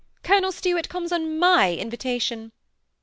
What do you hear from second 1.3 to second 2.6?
my invitation."